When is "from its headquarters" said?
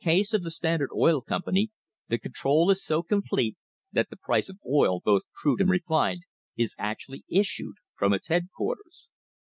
7.99-9.09